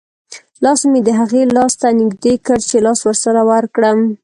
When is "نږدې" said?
1.99-2.33